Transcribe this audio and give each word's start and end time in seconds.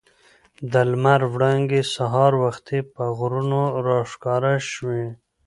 د 0.71 0.73
لمر 0.91 1.21
وړانګې 1.33 1.81
سهار 1.95 2.33
وختي 2.43 2.79
پر 2.93 3.07
غرو 3.17 3.47
راښکاره 3.87 4.53
شوې. 4.71 5.05